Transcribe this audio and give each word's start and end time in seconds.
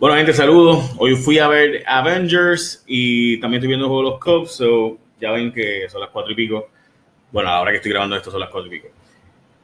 Bueno, 0.00 0.14
gente, 0.14 0.32
saludos. 0.32 0.92
Hoy 0.98 1.16
fui 1.16 1.40
a 1.40 1.48
ver 1.48 1.82
Avengers 1.84 2.84
y 2.86 3.40
también 3.40 3.58
estoy 3.58 3.66
viendo 3.66 3.86
el 3.86 3.90
juego 3.90 4.04
de 4.04 4.10
los 4.10 4.20
Cubs, 4.20 4.52
so 4.52 4.96
ya 5.20 5.32
ven 5.32 5.52
que 5.52 5.88
son 5.88 6.00
las 6.00 6.10
cuatro 6.10 6.30
y 6.30 6.36
pico. 6.36 6.68
Bueno, 7.32 7.48
ahora 7.50 7.72
que 7.72 7.78
estoy 7.78 7.90
grabando 7.90 8.14
esto 8.14 8.30
son 8.30 8.38
las 8.38 8.48
cuatro 8.48 8.68
y 8.68 8.78
pico. 8.78 8.94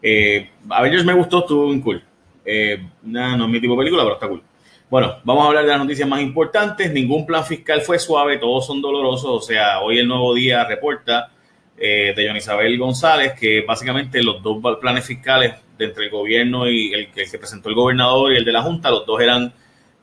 Eh, 0.03 0.51
Avengers 0.71 1.05
me 1.05 1.13
gustó, 1.13 1.39
estuvo 1.39 1.67
bien 1.67 1.81
cool. 1.81 2.03
Eh, 2.45 2.85
no 3.03 3.45
es 3.45 3.49
mi 3.49 3.61
tipo 3.61 3.75
de 3.75 3.79
película, 3.79 4.03
pero 4.03 4.15
está 4.15 4.27
cool. 4.27 4.43
Bueno, 4.91 5.19
vamos 5.23 5.45
a 5.45 5.49
hablar 5.51 5.65
de 5.67 5.71
las 5.71 5.79
noticias 5.79 6.09
más 6.09 6.21
importantes. 6.21 6.93
Ningún 6.93 7.25
plan 7.25 7.45
fiscal 7.45 7.83
fue 7.83 8.01
suave, 8.01 8.39
todos 8.39 8.67
son 8.67 8.83
dolorosos. 8.83 9.31
O 9.31 9.41
sea, 9.41 9.83
hoy 9.83 10.01
el 10.01 10.09
nuevo 10.09 10.35
día 10.35 10.65
reporta 10.65 11.31
eh, 11.79 12.13
de 12.17 12.27
John 12.27 12.37
Isabel 12.37 12.77
González 12.77 13.35
que 13.39 13.61
básicamente 13.61 14.21
los 14.21 14.43
dos 14.43 14.61
planes 14.81 15.05
fiscales 15.05 15.55
de 15.79 15.85
entre 15.85 16.07
el 16.07 16.11
gobierno 16.11 16.69
y 16.69 16.93
el 16.93 17.13
que 17.13 17.25
se 17.25 17.39
presentó 17.39 17.69
el 17.69 17.77
gobernador 17.77 18.33
y 18.33 18.37
el 18.39 18.45
de 18.45 18.51
la 18.51 18.63
Junta, 18.63 18.91
los 18.91 19.07
dos 19.07 19.21
eran 19.21 19.55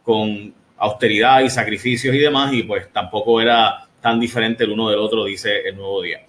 con 0.04 0.54
austeridad 0.77 1.41
y 1.41 1.49
sacrificios 1.49 2.15
y 2.15 2.19
demás, 2.19 2.54
y 2.54 2.64
pues 2.64 2.91
tampoco 2.91 3.39
era 3.39 3.87
tan 4.01 4.19
diferente 4.19 4.64
el 4.64 4.71
uno 4.71 4.89
del 4.89 5.00
otro, 5.00 5.25
dice 5.25 5.61
el 5.68 5.75
nuevo 5.75 6.01
día. 6.01 6.21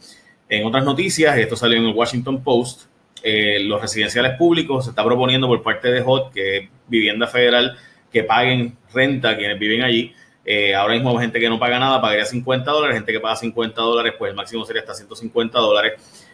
En 0.48 0.66
otras 0.66 0.84
noticias, 0.84 1.36
esto 1.38 1.56
salió 1.56 1.78
en 1.78 1.86
el 1.86 1.94
Washington 1.94 2.42
Post, 2.42 2.82
eh, 3.22 3.60
los 3.60 3.80
residenciales 3.80 4.36
públicos 4.36 4.84
se 4.84 4.90
está 4.90 5.04
proponiendo 5.04 5.46
por 5.46 5.62
parte 5.62 5.90
de 5.90 6.02
HOT, 6.04 6.32
que 6.32 6.56
es 6.56 6.68
vivienda 6.88 7.26
federal, 7.26 7.76
que 8.12 8.24
paguen 8.24 8.76
renta 8.92 9.36
quienes 9.36 9.58
viven 9.58 9.82
allí. 9.82 10.12
Eh, 10.44 10.74
ahora 10.74 10.94
mismo 10.94 11.16
gente 11.18 11.38
que 11.38 11.48
no 11.48 11.58
paga 11.58 11.78
nada, 11.78 12.00
pagaría 12.00 12.24
50 12.24 12.70
dólares, 12.70 12.96
gente 12.96 13.12
que 13.12 13.20
paga 13.20 13.36
50 13.36 13.80
dólares, 13.80 14.14
pues 14.18 14.30
el 14.30 14.36
máximo 14.36 14.64
sería 14.64 14.82
hasta 14.82 14.94
150 14.94 15.58
dólares. 15.58 15.92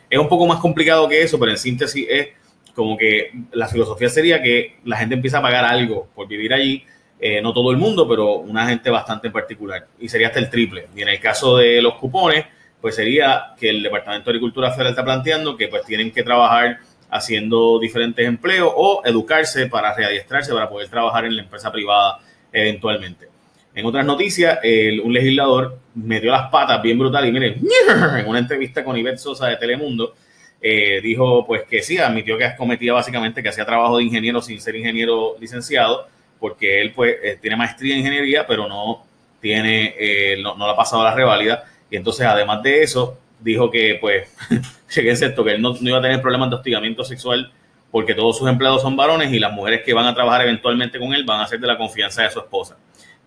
Es 0.09 0.19
un 0.19 0.28
poco 0.28 0.47
más 0.47 0.61
complicado 0.61 1.06
que 1.09 1.23
eso, 1.23 1.39
pero 1.39 1.52
en 1.52 1.59
síntesis 1.59 2.06
es 2.09 2.28
como 2.75 2.97
que 2.97 3.33
la 3.52 3.69
filosofía 3.69 4.09
sería 4.09 4.42
que 4.42 4.78
la 4.84 4.97
gente 4.97 5.14
empieza 5.14 5.39
a 5.39 5.42
pagar 5.42 5.64
algo 5.64 6.09
por 6.14 6.27
vivir 6.27 6.55
allí, 6.55 6.84
eh, 7.20 7.40
no 7.42 7.52
todo 7.52 7.70
el 7.70 7.77
mundo, 7.77 8.08
pero 8.08 8.36
una 8.36 8.66
gente 8.66 8.90
bastante 8.90 9.28
en 9.28 9.32
particular, 9.32 9.86
y 9.98 10.08
sería 10.08 10.28
hasta 10.28 10.38
el 10.38 10.50
triple. 10.50 10.88
Y 10.94 11.02
en 11.02 11.08
el 11.08 11.20
caso 11.20 11.56
de 11.56 11.83
los 11.83 11.94
cupones, 11.94 12.47
pues 12.80 12.94
sería 12.94 13.55
que 13.58 13.70
el 13.70 13.83
Departamento 13.83 14.27
de 14.27 14.36
Agricultura 14.36 14.70
Federal 14.70 14.92
está 14.92 15.05
planteando 15.05 15.56
que 15.56 15.69
pues 15.69 15.84
tienen 15.84 16.12
que 16.12 16.22
trabajar 16.22 16.78
haciendo 17.10 17.78
diferentes 17.80 18.27
empleos 18.27 18.72
o 18.75 19.02
educarse 19.05 19.66
para 19.66 19.94
readiestrarse 19.94 20.52
para 20.52 20.69
poder 20.69 20.88
trabajar 20.88 21.25
en 21.25 21.36
la 21.36 21.42
empresa 21.42 21.72
privada 21.72 22.19
eventualmente. 22.52 23.28
En 23.75 23.86
otras 23.86 24.05
noticias, 24.05 24.58
un 25.05 25.12
legislador 25.12 25.78
metió 25.94 26.30
las 26.30 26.50
patas 26.50 26.82
bien 26.82 26.98
brutal 26.98 27.27
y 27.27 27.32
miren, 27.32 27.60
en 28.19 28.27
una 28.27 28.38
entrevista 28.38 28.84
con 28.84 28.97
Ivette 28.97 29.19
Sosa 29.19 29.47
de 29.47 29.56
Telemundo, 29.56 30.14
eh, 30.60 31.00
dijo 31.00 31.47
pues 31.47 31.62
que 31.64 31.82
sí, 31.82 31.98
admitió 31.98 32.36
que 32.36 32.50
cometía 32.56 32.92
básicamente 32.92 33.42
que 33.42 33.48
hacía 33.48 33.64
trabajo 33.64 33.98
de 33.98 34.05
ingeniero 34.05 34.42
sin 34.42 34.60
ser 34.60 34.75
ingeniero 34.75 35.36
licenciado, 35.41 36.08
porque 36.39 36.81
él 36.81 36.92
pues 36.92 37.17
tiene 37.41 37.56
maestría 37.56 37.94
en 37.94 38.00
ingeniería, 38.00 38.47
pero 38.47 38.69
no 38.69 39.05
tiene, 39.41 39.94
eh, 39.98 40.36
no, 40.42 40.56
no 40.56 40.67
le 40.67 40.72
ha 40.72 40.77
pasado 40.77 41.03
la 41.05 41.14
reválida. 41.14 41.64
Y 41.91 41.97
entonces, 41.97 42.27
además 42.27 42.62
de 42.62 42.83
eso, 42.83 43.19
dijo 43.41 43.70
que, 43.70 43.98
pues, 44.00 44.28
chequense 44.89 45.27
esto, 45.27 45.44
que 45.44 45.53
él 45.53 45.62
no, 45.62 45.75
iba 45.81 45.98
a 45.98 46.03
tener 46.03 46.20
problemas 46.20 46.50
de 46.50 46.56
hostigamiento 46.56 47.05
sexual 47.05 47.53
porque 47.91 48.14
todos 48.14 48.36
sus 48.36 48.48
empleados 48.48 48.83
son 48.83 48.97
varones 48.97 49.33
y 49.33 49.39
las 49.39 49.53
mujeres 49.53 49.83
que 49.84 49.94
van 49.94 50.06
a 50.06 50.14
trabajar 50.14 50.42
eventualmente 50.42 50.98
con 50.98 51.14
él 51.14 51.25
van 51.25 51.41
a 51.41 51.47
ser 51.47 51.59
de 51.59 51.66
la 51.66 51.78
confianza 51.78 52.22
de 52.22 52.31
su 52.31 52.39
esposa. 52.39 52.77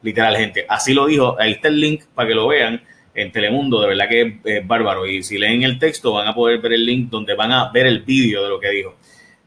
Literal, 0.03 0.35
gente. 0.37 0.65
Así 0.67 0.93
lo 0.93 1.07
dijo. 1.07 1.35
Ahí 1.39 1.53
está 1.53 1.67
el 1.67 1.79
link 1.79 2.03
para 2.13 2.27
que 2.27 2.35
lo 2.35 2.47
vean 2.47 2.81
en 3.13 3.31
Telemundo. 3.31 3.81
De 3.81 3.87
verdad 3.87 4.07
que 4.07 4.39
es, 4.43 4.67
bárbaro. 4.67 5.07
Y 5.07 5.23
si 5.23 5.37
leen 5.37 5.63
el 5.63 5.79
texto 5.79 6.13
van 6.13 6.27
a 6.27 6.35
poder 6.35 6.59
ver 6.59 6.73
el 6.73 6.85
link 6.85 7.09
donde 7.09 7.33
van 7.33 7.51
a 7.51 7.71
ver 7.71 7.87
el 7.87 8.01
vídeo 8.01 8.43
de 8.43 8.49
lo 8.49 8.59
que 8.59 8.69
dijo. 8.69 8.95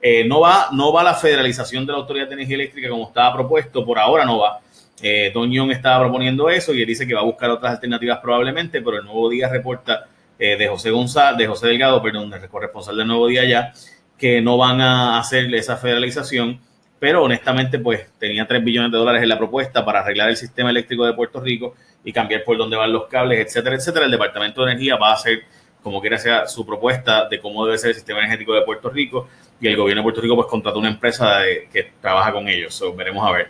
Eh, 0.06 0.22
no, 0.22 0.40
va, 0.40 0.68
no 0.70 0.92
va 0.92 1.02
la 1.02 1.14
federalización 1.14 1.86
de 1.86 1.92
la 1.92 1.98
Autoridad 1.98 2.28
de 2.28 2.34
Energía 2.34 2.56
Eléctrica 2.56 2.90
como 2.90 3.08
estaba 3.08 3.32
propuesto. 3.32 3.86
Por 3.86 3.98
ahora 3.98 4.26
no 4.26 4.38
va. 4.38 4.60
Eh, 5.00 5.32
Young 5.34 5.70
estaba 5.70 6.00
proponiendo 6.00 6.50
eso 6.50 6.74
y 6.74 6.82
él 6.82 6.86
dice 6.86 7.06
que 7.06 7.14
va 7.14 7.22
a 7.22 7.24
buscar 7.24 7.48
otras 7.48 7.72
alternativas 7.72 8.18
probablemente, 8.18 8.82
pero 8.82 8.98
el 8.98 9.04
nuevo 9.06 9.30
día 9.30 9.48
reporta 9.48 10.04
eh, 10.38 10.58
de 10.58 10.68
José 10.68 10.90
González, 10.90 11.38
de 11.38 11.46
José 11.46 11.68
Delgado, 11.68 12.02
perdón, 12.02 12.34
el 12.34 12.46
corresponsal 12.50 12.98
del 12.98 13.06
Nuevo 13.06 13.28
Día 13.28 13.44
ya, 13.46 13.72
que 14.18 14.42
no 14.42 14.58
van 14.58 14.82
a 14.82 15.18
hacer 15.18 15.52
esa 15.54 15.78
federalización, 15.78 16.60
pero 16.98 17.22
honestamente, 17.22 17.78
pues 17.78 18.06
tenía 18.18 18.46
3 18.46 18.62
billones 18.62 18.92
de 18.92 18.98
dólares 18.98 19.22
en 19.22 19.30
la 19.30 19.38
propuesta 19.38 19.86
para 19.86 20.00
arreglar 20.00 20.28
el 20.28 20.36
sistema 20.36 20.68
eléctrico 20.68 21.06
de 21.06 21.14
Puerto 21.14 21.40
Rico 21.40 21.76
y 22.04 22.12
cambiar 22.12 22.44
por 22.44 22.58
dónde 22.58 22.76
van 22.76 22.92
los 22.92 23.06
cables, 23.06 23.38
etcétera, 23.40 23.76
etcétera. 23.76 24.04
El 24.04 24.10
Departamento 24.10 24.66
de 24.66 24.72
Energía 24.72 24.96
va 24.96 25.12
a 25.12 25.14
hacer 25.14 25.44
como 25.84 26.00
quiera 26.00 26.18
sea 26.18 26.46
su 26.48 26.64
propuesta 26.64 27.28
de 27.28 27.38
cómo 27.38 27.64
debe 27.66 27.76
ser 27.76 27.90
el 27.90 27.94
sistema 27.94 28.20
energético 28.20 28.54
de 28.54 28.62
Puerto 28.62 28.88
Rico 28.88 29.28
y 29.60 29.68
el 29.68 29.76
gobierno 29.76 30.00
de 30.00 30.04
Puerto 30.04 30.22
Rico 30.22 30.34
pues 30.34 30.48
contrató 30.48 30.78
una 30.78 30.88
empresa 30.88 31.42
que 31.70 31.92
trabaja 32.00 32.32
con 32.32 32.48
ellos. 32.48 32.82
veremos 32.96 33.24
a 33.24 33.30
ver. 33.30 33.48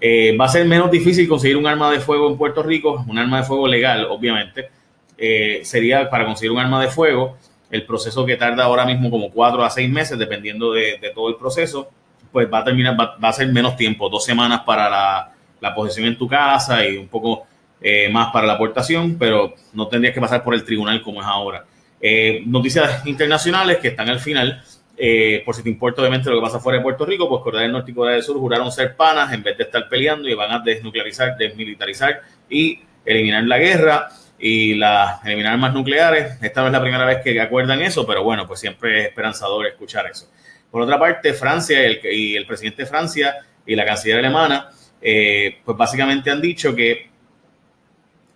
Eh, 0.00 0.36
va 0.36 0.46
a 0.46 0.48
ser 0.48 0.66
menos 0.66 0.90
difícil 0.90 1.28
conseguir 1.28 1.56
un 1.56 1.66
arma 1.66 1.90
de 1.90 2.00
fuego 2.00 2.28
en 2.28 2.36
Puerto 2.36 2.62
Rico, 2.62 3.04
un 3.08 3.18
arma 3.18 3.38
de 3.38 3.44
fuego 3.44 3.68
legal, 3.68 4.06
obviamente, 4.10 4.68
eh, 5.16 5.60
sería 5.62 6.10
para 6.10 6.26
conseguir 6.26 6.50
un 6.50 6.58
arma 6.58 6.82
de 6.82 6.88
fuego, 6.88 7.38
el 7.70 7.86
proceso 7.86 8.26
que 8.26 8.36
tarda 8.36 8.64
ahora 8.64 8.84
mismo 8.84 9.08
como 9.08 9.30
cuatro 9.30 9.64
a 9.64 9.70
seis 9.70 9.88
meses, 9.88 10.18
dependiendo 10.18 10.72
de, 10.72 11.00
todo 11.14 11.28
el 11.28 11.36
proceso, 11.36 11.88
pues 12.32 12.52
va 12.52 12.58
a 12.58 12.64
terminar, 12.64 12.98
va, 13.00 13.16
a 13.20 13.32
ser 13.32 13.48
menos 13.48 13.76
tiempo, 13.76 14.10
dos 14.10 14.24
semanas 14.24 14.62
para 14.66 14.90
la, 14.90 15.32
la 15.60 15.74
posesión 15.74 16.06
en 16.06 16.18
tu 16.18 16.26
casa 16.28 16.86
y 16.86 16.96
un 16.96 17.08
poco 17.08 17.46
eh, 17.80 18.08
más 18.10 18.32
para 18.32 18.46
la 18.46 18.54
aportación, 18.54 19.16
pero 19.18 19.54
no 19.72 19.86
tendrías 19.88 20.14
que 20.14 20.20
pasar 20.20 20.42
por 20.42 20.54
el 20.54 20.64
tribunal 20.64 21.02
como 21.02 21.20
es 21.20 21.26
ahora. 21.26 21.64
Eh, 22.00 22.42
noticias 22.46 23.06
internacionales 23.06 23.78
que 23.78 23.88
están 23.88 24.08
al 24.08 24.20
final, 24.20 24.62
por 25.44 25.54
si 25.54 25.62
te 25.62 25.68
importa 25.68 26.00
obviamente 26.00 26.30
lo 26.30 26.36
que 26.36 26.42
pasa 26.42 26.58
fuera 26.58 26.78
de 26.78 26.82
Puerto 26.82 27.04
Rico, 27.04 27.28
pues 27.28 27.42
Corea 27.42 27.60
del 27.60 27.72
Norte 27.72 27.90
y 27.90 27.94
Corea 27.94 28.14
del 28.14 28.22
Sur 28.22 28.38
juraron 28.38 28.72
ser 28.72 28.96
panas 28.96 29.30
en 29.32 29.42
vez 29.42 29.56
de 29.58 29.64
estar 29.64 29.88
peleando 29.88 30.26
y 30.26 30.34
van 30.34 30.50
a 30.52 30.58
desnuclearizar, 30.60 31.36
desmilitarizar 31.36 32.22
y 32.48 32.80
eliminar 33.04 33.44
la 33.44 33.58
guerra 33.58 34.08
y 34.38 34.74
la, 34.74 35.20
eliminar 35.24 35.54
armas 35.54 35.72
nucleares. 35.72 36.38
Esta 36.42 36.60
no 36.60 36.66
es 36.66 36.72
la 36.72 36.80
primera 36.80 37.04
vez 37.04 37.18
que 37.22 37.40
acuerdan 37.40 37.80
eso, 37.82 38.06
pero 38.06 38.22
bueno, 38.22 38.46
pues 38.46 38.60
siempre 38.60 39.00
es 39.00 39.08
esperanzador 39.08 39.66
escuchar 39.66 40.06
eso. 40.06 40.28
Por 40.70 40.82
otra 40.82 40.98
parte, 40.98 41.32
Francia 41.32 41.78
y 42.12 42.36
el, 42.36 42.46
presidente 42.46 42.82
de 42.82 42.86
Francia 42.88 43.34
y 43.64 43.74
la 43.74 43.84
canciller 43.84 44.18
alemana, 44.18 44.68
eh, 45.00 45.58
pues 45.64 45.76
básicamente 45.76 46.30
han 46.30 46.40
dicho 46.40 46.74
que 46.74 47.08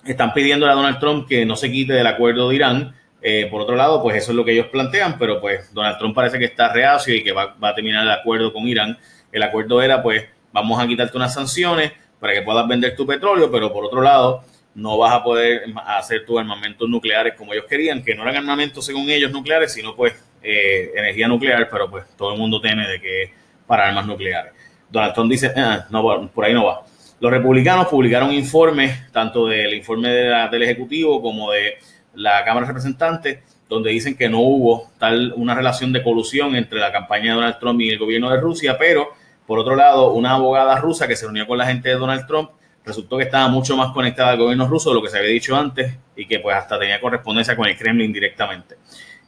están 0.05 0.33
pidiendo 0.33 0.67
a 0.67 0.73
Donald 0.73 0.99
Trump 0.99 1.29
que 1.29 1.45
no 1.45 1.57
se 1.57 1.71
quite 1.71 1.93
del 1.93 2.07
acuerdo 2.07 2.49
de 2.49 2.55
Irán. 2.55 2.97
Eh, 3.23 3.49
por 3.51 3.61
otro 3.61 3.77
lado, 3.77 4.03
pues 4.03 4.17
eso 4.17 4.33
es 4.33 4.37
lo 4.37 4.45
que 4.45 4.53
ellos 4.53 4.69
plantean, 4.69 5.19
pero 5.19 5.41
pues 5.41 5.73
Donald 5.75 5.99
Trump 5.99 6.15
parece 6.15 6.39
que 6.39 6.47
está 6.47 6.73
reacio 6.73 7.15
y 7.15 7.23
que 7.23 7.33
va, 7.33 7.57
a 7.61 7.75
terminar 7.75 8.05
el 8.05 8.11
acuerdo 8.11 8.53
con 8.53 8.67
Irán. 8.67 8.99
El 9.31 9.43
acuerdo 9.43 9.83
era, 9.83 10.03
pues, 10.03 10.25
vamos 10.53 10.81
a 10.83 10.87
quitarte 10.87 11.17
unas 11.17 11.35
sanciones 11.35 11.93
para 12.19 12.35
que 12.35 12.43
puedas 12.43 12.67
vender 12.67 12.97
tu 12.97 13.07
petróleo, 13.07 13.51
pero 13.51 13.73
por 13.73 13.85
otro 13.85 14.01
lado, 14.03 14.43
no 14.75 14.99
vas 14.99 15.13
a 15.13 15.23
poder 15.23 15.65
hacer 15.87 16.25
tus 16.25 16.39
armamentos 16.39 16.89
nucleares 16.89 17.35
como 17.35 17.53
ellos 17.53 17.67
querían, 17.69 18.03
que 18.03 18.15
no 18.15 18.23
eran 18.23 18.37
armamentos 18.37 18.85
según 18.85 19.11
ellos 19.11 19.33
nucleares, 19.33 19.73
sino 19.73 19.95
pues 19.95 20.15
eh, 20.43 20.93
energía 20.95 21.29
nuclear, 21.29 21.69
pero 21.71 21.91
pues 21.91 22.05
todo 22.17 22.33
el 22.33 22.39
mundo 22.39 22.61
teme 22.61 22.87
de 22.87 23.01
que 23.01 23.33
para 23.67 23.89
armas 23.89 24.07
nucleares. 24.07 24.53
Donald 24.91 25.15
Trump 25.15 25.31
dice, 25.31 25.53
ah, 25.57 25.87
no, 25.91 26.31
por 26.33 26.45
ahí 26.45 26.55
no 26.55 26.65
va. 26.65 26.85
Los 27.21 27.31
republicanos 27.31 27.87
publicaron 27.89 28.33
informes, 28.33 29.13
tanto 29.13 29.47
del 29.47 29.75
informe 29.75 30.09
del 30.09 30.63
Ejecutivo 30.63 31.21
como 31.21 31.53
de 31.53 31.75
la 32.15 32.45
Cámara 32.45 32.67
de 32.67 32.73
Representantes, 32.73 33.39
donde 33.69 33.91
dicen 33.91 34.17
que 34.17 34.29
no 34.29 34.41
hubo 34.41 34.91
tal 34.99 35.33
una 35.37 35.55
relación 35.55 35.93
de 35.93 36.03
colusión 36.03 36.57
entre 36.57 36.81
la 36.81 36.93
campaña 36.93 37.33
de 37.33 37.37
Donald 37.37 37.59
Trump 37.59 37.81
y 37.81 37.91
el 37.91 37.99
gobierno 37.99 38.31
de 38.31 38.41
Rusia, 38.41 38.77
pero 38.79 39.11
por 39.47 39.59
otro 39.59 39.75
lado, 39.75 40.13
una 40.13 40.35
abogada 40.35 40.77
rusa 40.77 41.09
que 41.09 41.17
se 41.17 41.25
reunió 41.25 41.47
con 41.47 41.59
la 41.59 41.67
gente 41.67 41.89
de 41.89 41.97
Donald 41.97 42.27
Trump 42.27 42.51
resultó 42.85 43.17
que 43.17 43.25
estaba 43.25 43.49
mucho 43.49 43.77
más 43.77 43.93
conectada 43.93 44.31
al 44.31 44.39
gobierno 44.39 44.67
ruso 44.67 44.91
de 44.91 44.95
lo 44.97 45.03
que 45.03 45.09
se 45.09 45.19
había 45.19 45.31
dicho 45.31 45.57
antes 45.57 45.93
y 46.17 46.27
que 46.27 46.39
pues 46.39 46.57
hasta 46.57 46.79
tenía 46.79 47.01
correspondencia 47.01 47.57
con 47.57 47.67
el 47.67 47.77
Kremlin 47.77 48.13
directamente. 48.13 48.77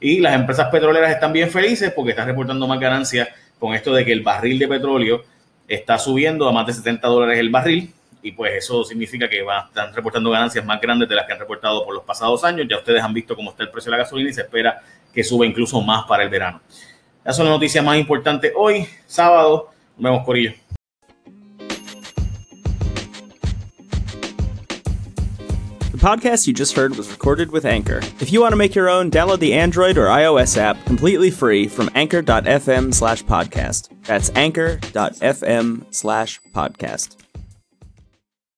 Y 0.01 0.21
las 0.21 0.35
empresas 0.35 0.69
petroleras 0.69 1.11
están 1.11 1.33
bien 1.33 1.51
felices 1.51 1.93
porque 1.95 2.11
están 2.11 2.27
reportando 2.27 2.67
más 2.67 2.81
ganancias 2.81 3.29
con 3.59 3.75
esto 3.75 3.93
de 3.93 4.05
que 4.05 4.13
el 4.13 4.23
barril 4.23 4.59
de 4.59 4.69
petróleo 4.69 5.25
está 5.69 5.99
subiendo 5.99 6.49
a 6.49 6.53
más 6.53 6.67
de 6.67 6.73
70 6.75 7.07
dólares 7.09 7.39
el 7.39 7.51
barril 7.51 7.93
y 8.23 8.33
pues 8.33 8.53
eso 8.55 8.85
significa 8.85 9.29
que 9.29 9.43
van, 9.43 9.67
están 9.67 9.93
reportando 9.93 10.31
ganancias 10.31 10.65
más 10.65 10.81
grandes 10.81 11.09
de 11.09 11.15
las 11.15 11.27
que 11.27 11.33
han 11.33 11.39
reportado 11.39 11.85
por 11.85 11.95
los 11.95 12.05
pasados 12.05 12.45
años. 12.45 12.67
Ya 12.71 12.79
ustedes 12.79 13.03
han 13.03 13.13
visto 13.13 13.35
cómo 13.35 13.51
está 13.51 13.65
el 13.65 13.71
precio 13.71 13.91
de 13.91 13.99
la 13.99 14.05
gasolina 14.05 14.31
y 14.31 14.33
se 14.33 14.43
espera 14.43 14.83
que 15.13 15.25
suba 15.25 15.45
incluso 15.45 15.81
más 15.83 16.05
para 16.05 16.23
el 16.23 16.31
verano. 16.31 16.61
Esas 17.23 17.37
son 17.37 17.47
las 17.47 17.55
noticias 17.55 17.85
más 17.85 17.99
importantes 17.99 18.53
hoy, 18.57 18.87
sábado. 19.07 19.71
Nos 19.97 20.13
vemos, 20.13 20.25
Corillo. 20.25 20.53